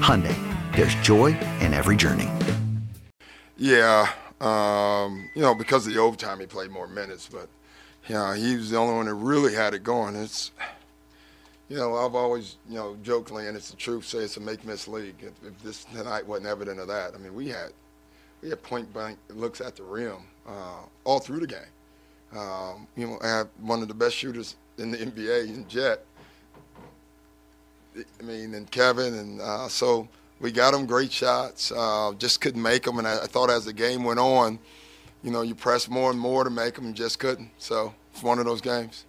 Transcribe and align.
Hyundai, 0.00 0.34
there's 0.74 0.94
joy 0.96 1.36
in 1.60 1.74
every 1.74 1.94
journey. 1.94 2.28
Yeah, 3.58 4.10
um, 4.40 5.28
you 5.34 5.42
know, 5.42 5.54
because 5.54 5.86
of 5.86 5.92
the 5.92 6.00
overtime, 6.00 6.40
he 6.40 6.46
played 6.46 6.70
more 6.70 6.88
minutes, 6.88 7.28
but 7.30 7.48
yeah, 8.08 8.34
he 8.34 8.56
was 8.56 8.70
the 8.70 8.78
only 8.78 8.94
one 8.94 9.06
that 9.06 9.14
really 9.14 9.54
had 9.54 9.74
it 9.74 9.84
going. 9.84 10.16
It's, 10.16 10.52
you 11.68 11.76
know, 11.76 11.96
I've 11.96 12.14
always, 12.14 12.56
you 12.66 12.76
know, 12.76 12.96
jokingly, 13.02 13.46
and 13.46 13.54
it's 13.54 13.70
the 13.70 13.76
truth, 13.76 14.06
say 14.06 14.20
it's 14.20 14.38
a 14.38 14.40
make-miss 14.40 14.88
league. 14.88 15.16
If, 15.20 15.32
if 15.46 15.62
this 15.62 15.84
tonight 15.84 16.26
wasn't 16.26 16.48
evident 16.48 16.80
of 16.80 16.88
that, 16.88 17.14
I 17.14 17.18
mean, 17.18 17.34
we 17.34 17.48
had, 17.48 17.72
we 18.40 18.48
had 18.48 18.62
point 18.62 18.90
blank 18.94 19.18
looks 19.28 19.60
at 19.60 19.76
the 19.76 19.82
rim 19.82 20.16
uh, 20.48 20.80
all 21.04 21.20
through 21.20 21.40
the 21.40 21.46
game. 21.46 22.38
Um, 22.38 22.86
you 22.96 23.06
know, 23.06 23.18
I 23.22 23.28
have 23.28 23.48
one 23.60 23.82
of 23.82 23.88
the 23.88 23.94
best 23.94 24.16
shooters 24.16 24.56
in 24.78 24.92
the 24.92 24.96
NBA 24.96 25.48
in 25.48 25.68
Jet. 25.68 26.06
I 27.96 28.22
mean, 28.22 28.54
and 28.54 28.70
Kevin, 28.70 29.14
and 29.14 29.40
uh, 29.40 29.68
so 29.68 30.08
we 30.40 30.52
got 30.52 30.72
them 30.72 30.86
great 30.86 31.12
shots. 31.12 31.72
Uh, 31.72 32.12
just 32.18 32.40
couldn't 32.40 32.62
make 32.62 32.84
them, 32.84 32.98
and 32.98 33.06
I, 33.06 33.22
I, 33.22 33.26
thought 33.26 33.50
as 33.50 33.64
the 33.64 33.72
game 33.72 34.04
went 34.04 34.18
on, 34.18 34.58
you 35.22 35.30
know, 35.30 35.42
you 35.42 35.54
press 35.54 35.88
more 35.88 36.10
and 36.10 36.18
more 36.18 36.44
to 36.44 36.50
make 36.50 36.74
them, 36.74 36.86
and 36.86 36.94
just 36.94 37.18
couldn't. 37.18 37.50
So 37.58 37.94
it's 38.12 38.22
one 38.22 38.38
of 38.38 38.44
those 38.44 38.60
games. 38.60 39.04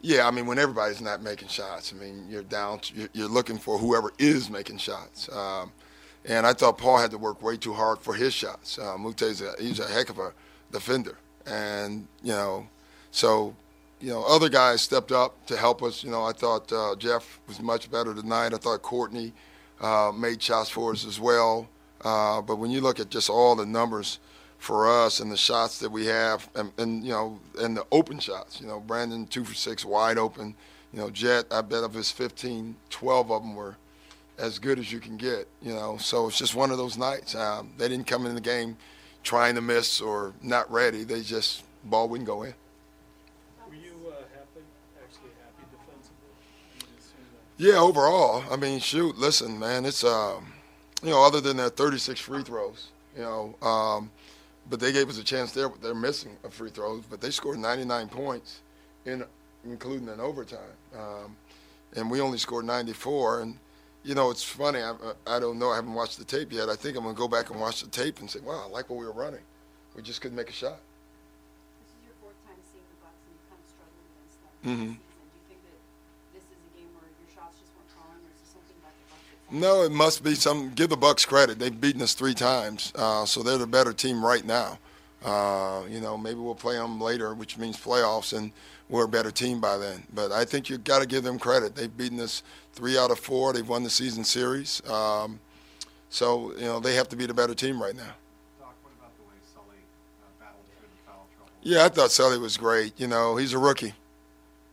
Yeah, 0.00 0.28
I 0.28 0.30
mean, 0.30 0.46
when 0.46 0.58
everybody's 0.58 1.00
not 1.00 1.22
making 1.22 1.48
shots, 1.48 1.94
I 1.94 1.98
mean, 1.98 2.26
you're 2.28 2.42
down. 2.42 2.80
To, 2.80 3.08
you're, 3.14 3.28
looking 3.28 3.56
for 3.56 3.78
whoever 3.78 4.12
is 4.18 4.50
making 4.50 4.76
shots. 4.76 5.30
Um, 5.32 5.72
and 6.26 6.46
I 6.46 6.52
thought 6.52 6.76
Paul 6.76 6.98
had 6.98 7.10
to 7.12 7.18
work 7.18 7.42
way 7.42 7.56
too 7.56 7.72
hard 7.72 7.98
for 8.00 8.14
his 8.14 8.34
shots. 8.34 8.78
Uh, 8.78 8.98
Mute's 8.98 9.40
a, 9.40 9.54
he's 9.58 9.78
a 9.78 9.88
heck 9.88 10.10
of 10.10 10.18
a 10.18 10.34
defender, 10.70 11.16
and 11.46 12.06
you 12.22 12.32
know, 12.32 12.66
so 13.12 13.56
you 14.04 14.10
know, 14.10 14.22
other 14.24 14.50
guys 14.50 14.82
stepped 14.82 15.12
up 15.12 15.46
to 15.46 15.56
help 15.56 15.82
us. 15.82 16.04
You 16.04 16.10
know, 16.10 16.24
I 16.24 16.32
thought 16.32 16.70
uh, 16.70 16.94
Jeff 16.96 17.40
was 17.48 17.58
much 17.58 17.90
better 17.90 18.12
tonight. 18.12 18.52
I 18.52 18.58
thought 18.58 18.82
Courtney 18.82 19.32
uh, 19.80 20.12
made 20.14 20.42
shots 20.42 20.68
for 20.68 20.92
us 20.92 21.06
as 21.06 21.18
well. 21.18 21.66
Uh, 22.02 22.42
but 22.42 22.56
when 22.56 22.70
you 22.70 22.82
look 22.82 23.00
at 23.00 23.08
just 23.08 23.30
all 23.30 23.56
the 23.56 23.64
numbers 23.64 24.18
for 24.58 24.90
us 24.90 25.20
and 25.20 25.32
the 25.32 25.38
shots 25.38 25.78
that 25.78 25.90
we 25.90 26.04
have, 26.04 26.46
and, 26.54 26.70
and, 26.76 27.02
you 27.02 27.12
know, 27.12 27.40
and 27.58 27.74
the 27.74 27.86
open 27.92 28.18
shots, 28.18 28.60
you 28.60 28.66
know, 28.66 28.78
Brandon 28.78 29.26
two 29.26 29.42
for 29.42 29.54
six 29.54 29.86
wide 29.86 30.18
open. 30.18 30.54
You 30.92 31.00
know, 31.00 31.10
Jet, 31.10 31.46
I 31.50 31.62
bet 31.62 31.82
of 31.82 31.94
his 31.94 32.10
15, 32.10 32.76
12 32.90 33.32
of 33.32 33.42
them 33.42 33.56
were 33.56 33.76
as 34.38 34.58
good 34.58 34.78
as 34.78 34.92
you 34.92 35.00
can 35.00 35.16
get. 35.16 35.48
You 35.62 35.72
know, 35.72 35.96
so 35.96 36.28
it's 36.28 36.36
just 36.36 36.54
one 36.54 36.70
of 36.70 36.76
those 36.76 36.98
nights. 36.98 37.34
Um, 37.34 37.72
they 37.78 37.88
didn't 37.88 38.06
come 38.06 38.26
in 38.26 38.34
the 38.34 38.40
game 38.42 38.76
trying 39.22 39.54
to 39.54 39.62
miss 39.62 40.02
or 40.02 40.34
not 40.42 40.70
ready. 40.70 41.04
They 41.04 41.22
just 41.22 41.64
ball 41.84 42.10
wouldn't 42.10 42.26
go 42.26 42.42
in. 42.42 42.52
Yeah, 47.56 47.78
overall, 47.78 48.42
I 48.50 48.56
mean, 48.56 48.80
shoot, 48.80 49.16
listen, 49.16 49.58
man, 49.58 49.84
it's 49.84 50.02
um, 50.02 50.52
you 51.04 51.10
know, 51.10 51.24
other 51.24 51.40
than 51.40 51.56
that 51.58 51.76
36 51.76 52.18
free 52.20 52.42
throws, 52.42 52.88
you 53.16 53.22
know, 53.22 53.54
um, 53.62 54.10
but 54.68 54.80
they 54.80 54.92
gave 54.92 55.08
us 55.08 55.18
a 55.18 55.24
chance 55.24 55.52
there. 55.52 55.70
They're 55.80 55.94
missing 55.94 56.36
a 56.42 56.50
free 56.50 56.70
throws, 56.70 57.04
but 57.08 57.20
they 57.20 57.30
scored 57.30 57.58
99 57.58 58.08
points, 58.08 58.60
in 59.04 59.24
including 59.64 60.08
an 60.08 60.18
overtime, 60.18 60.58
um, 60.98 61.36
and 61.94 62.10
we 62.10 62.20
only 62.20 62.38
scored 62.38 62.64
94. 62.64 63.42
And 63.42 63.58
you 64.02 64.14
know, 64.14 64.30
it's 64.30 64.42
funny. 64.42 64.80
I, 64.80 64.94
I 65.26 65.38
don't 65.38 65.58
know. 65.58 65.70
I 65.70 65.76
haven't 65.76 65.94
watched 65.94 66.18
the 66.18 66.24
tape 66.24 66.52
yet. 66.52 66.68
I 66.68 66.74
think 66.74 66.96
I'm 66.96 67.04
gonna 67.04 67.14
go 67.14 67.28
back 67.28 67.50
and 67.50 67.60
watch 67.60 67.82
the 67.82 67.88
tape 67.88 68.18
and 68.20 68.28
say, 68.28 68.40
wow, 68.40 68.64
I 68.66 68.68
like 68.68 68.90
what 68.90 68.98
we 68.98 69.06
were 69.06 69.12
running. 69.12 69.40
We 69.94 70.02
just 70.02 70.20
couldn't 70.20 70.36
make 70.36 70.50
a 70.50 70.52
shot. 70.52 70.78
Mm-hmm. 74.64 74.92
No, 79.50 79.82
it 79.82 79.92
must 79.92 80.24
be 80.24 80.34
some. 80.34 80.70
Give 80.70 80.88
the 80.88 80.96
Bucks 80.96 81.24
credit; 81.24 81.58
they've 81.58 81.80
beaten 81.80 82.02
us 82.02 82.14
three 82.14 82.34
times, 82.34 82.92
uh, 82.96 83.24
so 83.24 83.42
they're 83.42 83.58
the 83.58 83.66
better 83.66 83.92
team 83.92 84.24
right 84.24 84.44
now. 84.44 84.78
Uh, 85.24 85.82
you 85.88 86.00
know, 86.00 86.18
maybe 86.18 86.40
we'll 86.40 86.54
play 86.54 86.74
them 86.76 87.00
later, 87.00 87.34
which 87.34 87.56
means 87.56 87.76
playoffs, 87.76 88.36
and 88.36 88.50
we're 88.88 89.04
a 89.04 89.08
better 89.08 89.30
team 89.30 89.60
by 89.60 89.76
then. 89.76 90.02
But 90.12 90.32
I 90.32 90.44
think 90.44 90.68
you've 90.68 90.82
got 90.84 91.02
to 91.02 91.06
give 91.06 91.22
them 91.22 91.38
credit. 91.38 91.76
They've 91.76 91.94
beaten 91.94 92.20
us 92.20 92.42
three 92.72 92.98
out 92.98 93.10
of 93.10 93.18
four. 93.18 93.52
They've 93.52 93.68
won 93.68 93.84
the 93.84 93.90
season 93.90 94.24
series. 94.24 94.82
Um, 94.90 95.38
so 96.10 96.52
you 96.56 96.64
know 96.64 96.80
they 96.80 96.94
have 96.94 97.08
to 97.10 97.16
be 97.16 97.26
the 97.26 97.34
better 97.34 97.54
team 97.54 97.80
right 97.80 97.94
now. 97.94 98.02
Doc, 98.58 98.74
what 98.82 98.92
about 98.98 99.16
the 99.16 99.22
way 99.22 99.36
Sully 99.54 99.76
uh, 100.22 100.44
battled 100.44 100.64
through 100.76 100.88
the 100.88 101.10
foul 101.10 101.26
trouble? 101.36 101.52
Yeah, 101.62 101.84
I 101.84 101.90
thought 101.90 102.10
Sully 102.10 102.38
was 102.38 102.56
great. 102.56 102.98
You 102.98 103.06
know, 103.06 103.36
he's 103.36 103.52
a 103.52 103.58
rookie. 103.58 103.94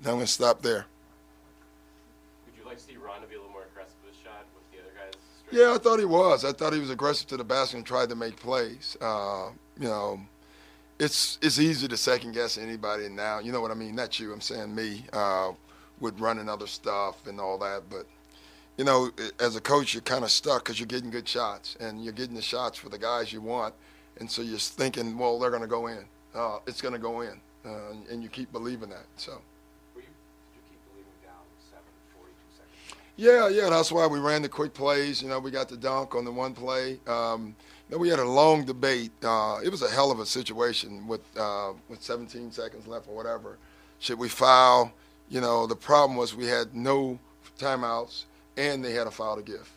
I'm 0.03 0.13
going 0.13 0.25
to 0.25 0.28
stop 0.28 0.63
there. 0.63 0.85
Would 2.45 2.57
you 2.57 2.66
like 2.66 2.78
to 2.78 2.84
see 2.84 2.97
Ron 2.97 3.22
to 3.22 3.28
be 3.28 3.35
a 3.35 3.38
little 3.38 3.51
more 3.51 3.66
aggressive 3.72 3.94
with 4.03 4.16
his 4.16 4.23
shot 4.23 4.45
with 4.56 4.63
the 4.72 4.79
other 4.79 4.95
guys? 4.97 5.13
Yeah, 5.51 5.75
I 5.75 5.78
thought 5.78 6.00
he 6.00 6.06
was. 6.06 6.44
I 6.44 6.53
thought 6.53 6.73
he 6.73 6.79
was 6.79 6.89
aggressive 6.89 7.28
to 7.28 7.38
the 7.38 7.44
basket 7.44 7.78
and 7.78 7.85
tried 7.85 8.09
to 8.09 8.16
make 8.16 8.35
plays. 8.35 8.97
Uh, 9.00 9.50
you 9.79 9.88
know, 9.88 10.19
it's 10.97 11.38
it's 11.44 11.59
easy 11.59 11.88
to 11.88 11.97
second 11.97 12.34
guess 12.34 12.57
anybody 12.57 13.09
now. 13.09 13.39
You 13.39 13.51
know 13.51 13.62
what 13.62 13.69
I 13.69 13.75
mean? 13.75 13.94
Not 13.94 14.19
you. 14.19 14.34
I'm 14.34 14.41
saying 14.41 14.73
me 14.73 15.06
uh, 15.13 15.51
with 16.00 16.19
running 16.19 16.50
other 16.50 16.68
stuff 16.68 17.28
and 17.28 17.39
all 17.39 17.59
that. 17.59 17.83
But 17.88 18.07
you 18.78 18.85
know, 18.85 19.12
as 19.39 19.56
a 19.56 19.62
coach, 19.62 19.94
you're 19.94 20.01
kind 20.01 20.23
of 20.23 20.31
stuck 20.31 20.63
because 20.63 20.79
you're 20.79 20.88
getting 20.88 21.12
good 21.12 21.28
shots 21.28 21.78
and 21.79 22.03
you're 22.03 22.13
getting 22.13 22.35
the 22.35 22.41
shots 22.41 22.79
for 22.79 22.89
the 22.89 22.97
guys 22.97 23.31
you 23.31 23.41
want, 23.41 23.75
and 24.19 24.29
so 24.29 24.41
you're 24.41 24.57
thinking, 24.57 25.16
well, 25.16 25.38
they're 25.38 25.51
going 25.51 25.62
to 25.62 25.68
go 25.68 25.85
in. 25.85 26.06
Uh, 26.33 26.57
it's 26.66 26.81
going 26.81 26.94
to 26.94 27.00
go 27.00 27.22
in, 27.22 27.39
uh, 27.66 27.91
and 28.09 28.23
you 28.23 28.29
keep 28.29 28.51
believing 28.51 28.89
that. 28.89 29.06
So. 29.16 29.41
Yeah, 33.22 33.50
yeah, 33.50 33.70
that's 33.70 33.92
why 33.92 34.08
we 34.08 34.18
ran 34.18 34.42
the 34.42 34.50
quick 34.50 34.74
plays. 34.74 35.22
You 35.22 35.30
know, 35.30 35.38
we 35.38 35.52
got 35.52 35.70
the 35.70 35.78
dunk 35.78 36.16
on 36.16 36.26
the 36.26 36.32
one 36.32 36.56
play. 36.56 37.00
Um, 37.06 37.56
you 37.88 37.96
know, 37.96 38.00
we 38.00 38.09
had 38.09 38.18
a 38.18 38.26
long 38.28 38.66
debate. 38.66 39.12
Uh, 39.24 39.59
it 39.64 39.70
was 39.70 39.84
a 39.84 39.90
hell 39.92 40.09
of 40.09 40.20
a 40.20 40.26
situation 40.26 41.08
with 41.08 41.22
uh, 41.38 41.74
with 41.88 42.02
17 42.02 42.52
seconds 42.52 42.88
left 42.88 43.08
or 43.08 43.16
whatever. 43.16 43.60
Should 44.00 44.18
we 44.18 44.28
foul? 44.28 44.92
You 45.30 45.40
know, 45.40 45.68
the 45.68 45.76
problem 45.76 46.18
was 46.18 46.34
we 46.34 46.48
had 46.48 46.74
no 46.74 47.20
timeouts 47.60 48.24
and 48.58 48.84
they 48.84 48.94
had 48.94 49.06
a 49.06 49.12
foul 49.12 49.36
to 49.36 49.44
give. 49.44 49.70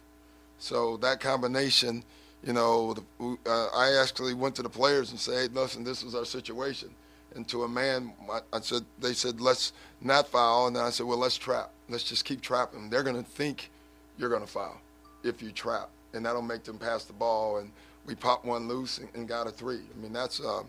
So 0.59 0.97
that 1.03 1.21
combination, 1.21 2.03
you 2.43 2.55
know, 2.55 2.95
the, 2.95 3.37
uh, 3.45 3.67
I 3.77 4.01
actually 4.03 4.33
went 4.33 4.55
to 4.55 4.63
the 4.63 4.71
players 4.71 5.11
and 5.11 5.21
said, 5.21 5.35
hey, 5.35 5.49
listen, 5.55 5.85
this 5.85 6.03
is 6.03 6.15
our 6.15 6.25
situation. 6.25 6.89
And 7.35 7.47
to 7.49 7.65
a 7.65 7.69
man, 7.69 8.13
I, 8.53 8.61
said, 8.61 8.85
they 9.01 9.13
said, 9.13 9.41
let's 9.41 9.73
not 10.01 10.29
foul. 10.29 10.69
And 10.69 10.77
then 10.77 10.85
I 10.85 10.91
said, 10.91 11.07
well, 11.07 11.19
let's 11.19 11.37
trap 11.37 11.71
let's 11.89 12.05
just 12.05 12.25
keep 12.25 12.41
trapping. 12.41 12.91
They're 12.91 13.03
going 13.03 13.23
to 13.23 13.29
think 13.31 13.71
you're 14.19 14.29
going 14.29 14.43
to 14.43 14.49
foul 14.49 14.81
if 15.23 15.43
you 15.43 15.51
trap, 15.51 15.89
and 16.13 16.25
that'll 16.25 16.43
make 16.43 16.65
them 16.65 16.79
pass 16.79 17.05
the 17.05 17.13
ball. 17.13 17.59
And 17.59 17.71
we 18.07 18.15
popped 18.15 18.45
one 18.45 18.69
loose 18.69 18.99
and, 18.99 19.09
and 19.15 19.29
got 19.29 19.47
a 19.47 19.51
three. 19.51 19.81
I 19.93 20.03
mean, 20.03 20.13
that's 20.13 20.41
uh, 20.41 20.63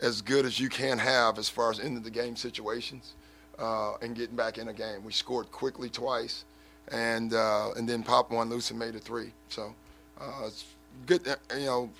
as 0.00 0.20
good 0.22 0.44
as 0.44 0.58
you 0.58 0.68
can 0.68 0.98
have 0.98 1.38
as 1.38 1.48
far 1.48 1.70
as 1.70 1.80
end 1.80 1.96
of 1.96 2.04
the 2.04 2.10
game 2.10 2.36
situations 2.36 3.14
uh, 3.58 3.94
and 3.96 4.14
getting 4.14 4.36
back 4.36 4.58
in 4.58 4.68
a 4.68 4.72
game. 4.72 5.04
We 5.04 5.12
scored 5.12 5.50
quickly 5.50 5.88
twice, 5.88 6.44
and 6.92 7.34
uh, 7.34 7.72
and 7.76 7.88
then 7.88 8.02
popped 8.02 8.30
one 8.30 8.48
loose 8.48 8.70
and 8.70 8.78
made 8.78 8.94
a 8.94 9.00
three. 9.00 9.32
So 9.48 9.74
uh, 10.20 10.44
it's 10.46 10.64
good, 11.06 11.26
uh, 11.26 11.36
you 11.54 11.66
know, 11.66 11.90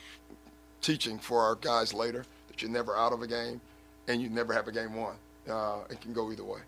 teaching 0.81 1.19
for 1.19 1.41
our 1.41 1.55
guys 1.57 1.93
later 1.95 2.25
that 2.49 2.63
you're 2.63 2.71
never 2.71 2.97
out 2.97 3.13
of 3.13 3.23
a 3.23 3.27
game, 3.27 3.61
and 4.09 4.21
you 4.21 4.29
never 4.31 4.53
have 4.53 4.67
a 4.67 4.73
game 4.73 4.95
won. 4.95 5.15
Uh, 5.49 5.81
it 5.91 6.01
can 6.01 6.13
go 6.13 6.33
either 6.33 6.45
way. 6.45 6.61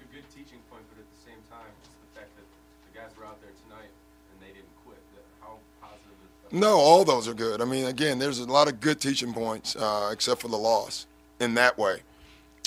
a 0.00 0.14
good 0.14 0.24
teaching 0.30 0.60
point, 0.70 0.82
but 0.90 1.00
at 1.00 1.08
the 1.10 1.20
same 1.24 1.40
time, 1.50 1.66
just 1.82 1.96
the 2.00 2.20
fact 2.20 2.30
that 2.36 2.44
the 2.92 2.98
guys 2.98 3.10
were 3.18 3.24
out 3.26 3.40
there 3.40 3.50
tonight 3.64 3.88
and 4.32 4.40
they 4.40 4.52
didn't 4.52 4.70
quit. 4.84 4.98
How 5.40 5.56
positive 5.80 6.52
No, 6.52 6.76
all 6.76 7.04
those 7.04 7.26
are 7.26 7.34
good. 7.34 7.60
I 7.60 7.64
mean, 7.64 7.86
again, 7.86 8.18
there's 8.18 8.38
a 8.38 8.44
lot 8.44 8.68
of 8.68 8.80
good 8.80 9.00
teaching 9.00 9.32
points, 9.32 9.74
uh, 9.74 10.10
except 10.12 10.42
for 10.42 10.48
the 10.48 10.56
loss 10.56 11.06
in 11.40 11.54
that 11.54 11.76
way. 11.78 12.02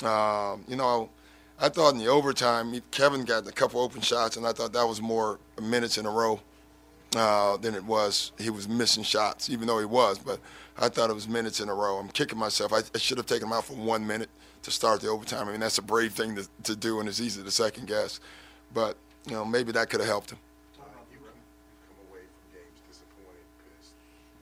Um, 0.04 0.64
you 0.66 0.76
know, 0.76 1.08
I 1.60 1.68
thought 1.68 1.92
in 1.92 1.98
the 1.98 2.08
overtime, 2.08 2.74
Kevin 2.90 3.24
got 3.24 3.46
a 3.46 3.52
couple 3.52 3.80
open 3.80 4.00
shots, 4.00 4.36
and 4.36 4.44
I 4.44 4.52
thought 4.52 4.72
that 4.72 4.86
was 4.86 5.00
more 5.00 5.38
minutes 5.60 5.96
in 5.96 6.06
a 6.06 6.10
row 6.10 6.40
uh, 7.16 7.56
than 7.56 7.74
it 7.74 7.84
was. 7.84 8.32
He 8.38 8.50
was 8.50 8.68
missing 8.68 9.02
shots, 9.02 9.50
even 9.50 9.66
though 9.66 9.78
he 9.78 9.84
was, 9.84 10.18
but 10.18 10.40
I 10.78 10.88
thought 10.88 11.10
it 11.10 11.14
was 11.14 11.28
minutes 11.28 11.60
in 11.60 11.68
a 11.68 11.74
row. 11.74 11.98
I'm 11.98 12.08
kicking 12.08 12.38
myself. 12.38 12.72
I, 12.72 12.80
I 12.94 12.98
should 12.98 13.18
have 13.18 13.26
taken 13.26 13.48
him 13.48 13.52
out 13.52 13.64
for 13.64 13.74
one 13.74 14.06
minute 14.06 14.30
to 14.62 14.70
start 14.70 15.00
the 15.00 15.08
overtime. 15.08 15.48
I 15.48 15.52
mean, 15.52 15.60
that's 15.60 15.78
a 15.78 15.82
brave 15.82 16.12
thing 16.12 16.36
to, 16.36 16.48
to 16.64 16.76
do, 16.76 17.00
and 17.00 17.08
it's 17.08 17.20
easy 17.20 17.42
to 17.42 17.50
second 17.50 17.86
guess. 17.86 18.20
But, 18.72 18.96
you 19.26 19.32
know, 19.32 19.44
maybe 19.44 19.72
that 19.72 19.90
could 19.90 20.00
have 20.00 20.08
helped 20.08 20.30
him. 20.30 20.38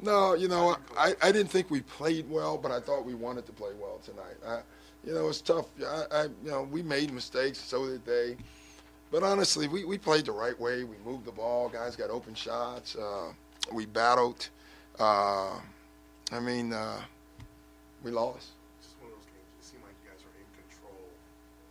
No, 0.03 0.33
you 0.33 0.49
know, 0.49 0.77
I, 0.97 1.15
I 1.23 1.31
didn't 1.31 1.51
think 1.51 1.71
we 1.71 1.83
played 1.83 2.29
well, 2.31 2.57
but 2.57 2.71
I 2.71 2.81
thought 2.81 3.05
we 3.05 3.15
wanted 3.15 3.45
to 3.47 3.53
play 3.53 3.73
well 3.79 4.01
tonight. 4.03 4.37
I, 4.47 4.61
you 5.05 5.13
know, 5.13 5.29
it's 5.29 5.43
tough. 5.43 5.67
I, 5.87 6.05
I, 6.11 6.23
you 6.25 6.51
know, 6.51 6.63
we 6.71 6.83
made 6.83 7.13
mistakes, 7.13 7.59
so 7.59 7.87
did 7.87 8.05
they. 8.07 8.37
But 9.11 9.23
honestly, 9.25 9.67
we, 9.67 9.85
we 9.85 9.99
played 9.99 10.27
the 10.27 10.33
right 10.33 10.59
way. 10.59 10.85
We 10.85 10.97
moved 11.05 11.25
the 11.25 11.33
ball. 11.33 11.69
Guys 11.69 11.97
got 11.97 12.11
open 12.11 12.35
shots. 12.35 12.95
Uh, 12.95 13.33
we 13.73 13.87
battled. 13.87 14.49
Uh, 14.99 15.59
I 16.33 16.41
mean, 16.41 16.73
uh, 16.73 17.01
we 18.05 18.13
lost. 18.13 18.51
Just 18.81 18.95
one 19.01 19.11
of 19.11 19.19
those 19.19 19.27
games. 19.27 19.51
It 19.59 19.65
seemed 19.65 19.83
like 19.83 19.95
you 20.05 20.11
guys 20.11 20.21
were 20.25 20.39
in 20.39 20.47
control, 20.71 21.09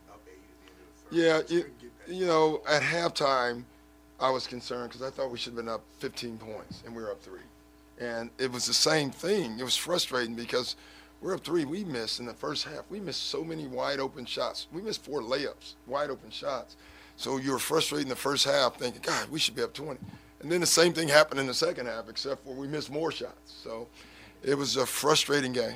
up 0.09 0.21
eight 0.27 0.35
at 0.35 0.59
the 0.65 0.71
end 0.71 0.79
of 0.81 1.47
the 1.47 1.47
third. 1.47 1.49
Yeah, 1.49 2.11
you, 2.11 2.19
you 2.19 2.25
know, 2.25 2.61
at 2.67 2.81
halftime, 2.81 3.63
I 4.19 4.29
was 4.29 4.45
concerned 4.45 4.89
because 4.89 5.01
I 5.01 5.09
thought 5.09 5.31
we 5.31 5.37
should 5.37 5.53
have 5.53 5.57
been 5.65 5.69
up 5.69 5.81
15 5.99 6.37
points, 6.39 6.83
and 6.85 6.93
we 6.93 7.01
were 7.01 7.11
up 7.11 7.21
three. 7.21 7.39
And 8.01 8.29
it 8.37 8.51
was 8.51 8.65
the 8.65 8.73
same 8.73 9.11
thing. 9.11 9.57
It 9.59 9.63
was 9.63 9.77
frustrating 9.77 10.35
because 10.35 10.75
we're 11.21 11.35
up 11.35 11.43
three. 11.43 11.63
We 11.63 11.85
missed 11.85 12.19
in 12.19 12.25
the 12.25 12.33
first 12.33 12.65
half. 12.65 12.83
We 12.89 12.99
missed 12.99 13.23
so 13.29 13.43
many 13.43 13.67
wide 13.67 13.99
open 13.99 14.25
shots. 14.25 14.67
We 14.73 14.81
missed 14.81 15.03
four 15.03 15.21
layups, 15.21 15.75
wide 15.87 16.09
open 16.09 16.31
shots. 16.31 16.75
So 17.19 17.35
you 17.35 17.51
were 17.51 17.59
frustrated 17.59 18.05
in 18.05 18.09
the 18.09 18.15
first 18.15 18.45
half, 18.45 18.77
thinking, 18.77 19.01
God, 19.03 19.29
we 19.29 19.39
should 19.39 19.53
be 19.53 19.61
up 19.61 19.73
20. 19.73 19.99
And 20.39 20.49
then 20.49 20.61
the 20.61 20.65
same 20.65 20.93
thing 20.93 21.09
happened 21.09 21.41
in 21.41 21.47
the 21.47 21.53
second 21.53 21.87
half, 21.87 22.07
except 22.07 22.45
for 22.45 22.53
we 22.53 22.65
missed 22.65 22.89
more 22.89 23.11
shots. 23.11 23.35
So 23.61 23.89
it 24.41 24.57
was 24.57 24.77
a 24.77 24.85
frustrating 24.85 25.51
game. 25.51 25.75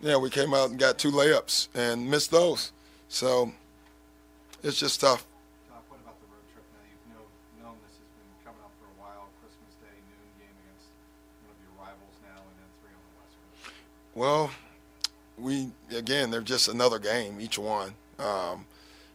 Yeah, 0.00 0.16
we 0.16 0.30
came 0.30 0.54
out 0.54 0.70
and 0.70 0.78
got 0.78 0.96
two 0.96 1.10
layups 1.10 1.68
and 1.74 2.10
missed 2.10 2.30
those. 2.30 2.72
So 3.10 3.52
it's 4.62 4.78
just 4.80 5.02
tough. 5.02 5.26
Well, 14.14 14.50
we 15.36 15.68
again, 15.94 16.30
they're 16.30 16.40
just 16.40 16.68
another 16.68 16.98
game, 16.98 17.42
each 17.42 17.58
one. 17.58 17.92
Um, 18.18 18.66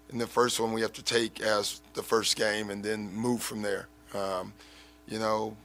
in 0.09 0.17
the 0.17 0.27
first 0.27 0.59
one, 0.59 0.73
we 0.73 0.81
have 0.81 0.93
to 0.93 1.03
take 1.03 1.41
as 1.41 1.81
the 1.93 2.03
first 2.03 2.35
game 2.35 2.69
and 2.69 2.83
then 2.83 3.13
move 3.13 3.41
from 3.41 3.61
there. 3.61 3.87
Um, 4.13 4.53
you 5.07 5.19
know, 5.19 5.55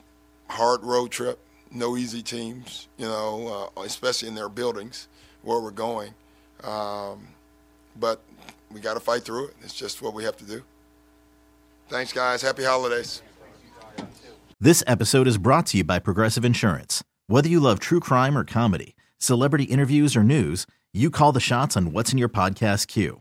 hard 0.48 0.82
road 0.82 1.10
trip, 1.10 1.38
no 1.70 1.96
easy 1.96 2.22
teams. 2.22 2.88
You 2.96 3.06
know, 3.06 3.70
uh, 3.76 3.82
especially 3.82 4.28
in 4.28 4.34
their 4.34 4.48
buildings 4.48 5.08
where 5.42 5.60
we're 5.60 5.70
going. 5.70 6.14
Um, 6.64 7.28
but 7.98 8.20
we 8.72 8.80
got 8.80 8.94
to 8.94 9.00
fight 9.00 9.22
through 9.22 9.48
it. 9.48 9.54
It's 9.62 9.74
just 9.74 10.02
what 10.02 10.14
we 10.14 10.24
have 10.24 10.36
to 10.38 10.44
do. 10.44 10.62
Thanks, 11.88 12.12
guys. 12.12 12.42
Happy 12.42 12.64
holidays. 12.64 13.22
This 14.60 14.82
episode 14.86 15.28
is 15.28 15.38
brought 15.38 15.66
to 15.66 15.78
you 15.78 15.84
by 15.84 15.98
Progressive 15.98 16.44
Insurance. 16.44 17.04
Whether 17.28 17.48
you 17.48 17.60
love 17.60 17.78
true 17.78 18.00
crime 18.00 18.36
or 18.36 18.44
comedy 18.44 18.96
celebrity 19.18 19.64
interviews, 19.64 20.16
or 20.16 20.22
news, 20.22 20.66
you 20.92 21.10
call 21.10 21.32
the 21.32 21.40
shots 21.40 21.76
on 21.76 21.92
what's 21.92 22.12
in 22.12 22.18
your 22.18 22.28
podcast 22.28 22.86
queue. 22.86 23.20